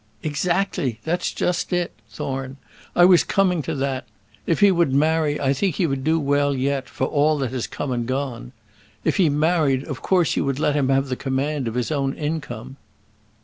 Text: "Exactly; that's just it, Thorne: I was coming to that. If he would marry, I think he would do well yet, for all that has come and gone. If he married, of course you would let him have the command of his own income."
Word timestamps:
"Exactly; 0.23 0.99
that's 1.03 1.31
just 1.31 1.71
it, 1.71 1.91
Thorne: 2.09 2.57
I 2.95 3.05
was 3.05 3.23
coming 3.23 3.61
to 3.61 3.75
that. 3.75 4.07
If 4.47 4.59
he 4.59 4.71
would 4.71 4.95
marry, 4.95 5.39
I 5.39 5.53
think 5.53 5.75
he 5.75 5.85
would 5.85 6.03
do 6.03 6.19
well 6.19 6.55
yet, 6.55 6.89
for 6.89 7.05
all 7.05 7.37
that 7.37 7.51
has 7.51 7.67
come 7.67 7.91
and 7.91 8.07
gone. 8.07 8.51
If 9.03 9.17
he 9.17 9.29
married, 9.29 9.83
of 9.83 10.01
course 10.01 10.35
you 10.35 10.43
would 10.43 10.57
let 10.57 10.73
him 10.75 10.89
have 10.89 11.09
the 11.09 11.15
command 11.15 11.67
of 11.67 11.75
his 11.75 11.91
own 11.91 12.15
income." 12.15 12.77